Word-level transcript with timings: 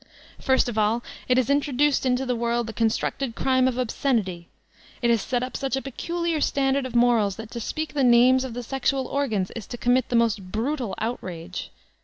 First 0.39 0.67
of 0.67 0.79
all, 0.79 1.03
it 1.27 1.37
has 1.37 1.47
introduced 1.47 2.05
mto 2.05 2.25
the 2.25 2.35
world 2.35 2.65
the 2.65 2.73
con 2.73 2.87
structed 2.87 3.35
crime 3.35 3.67
of 3.67 3.77
obscenity: 3.77 4.47
it 4.99 5.11
has 5.11 5.21
set 5.21 5.43
up 5.43 5.55
such 5.55 5.75
a 5.75 5.81
peculiar 5.83 6.41
standard 6.41 6.87
of 6.87 6.95
morals 6.95 7.35
that 7.35 7.51
to 7.51 7.59
speak 7.59 7.93
the 7.93 8.03
names 8.03 8.43
of 8.43 8.55
the 8.55 8.63
sexbal 8.63 9.05
organs 9.05 9.51
is 9.55 9.67
to 9.67 9.77
commit 9.77 10.09
the 10.09 10.15
most 10.15 10.51
brutal 10.51 10.95
outrage. 10.97 11.69